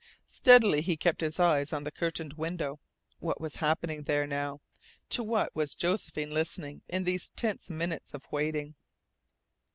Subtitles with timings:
[0.25, 2.79] Steadily he kept his eyes on the curtained window.
[3.19, 4.61] What was happening there now?
[5.09, 8.73] To what was Josephine listening in these tense minutes of waiting?